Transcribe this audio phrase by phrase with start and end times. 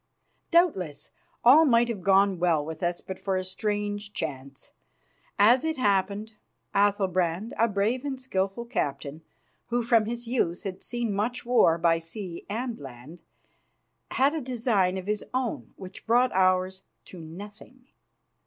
[0.49, 1.11] Doubtless
[1.43, 4.71] all might have gone well with us but for a strange chance.
[5.37, 6.33] As it happened,
[6.73, 9.21] Athalbrand, a brave and skilful captain,
[9.67, 13.21] who from his youth had seen much war by sea and land,
[14.09, 17.85] had a design of his own which brought ours to nothing.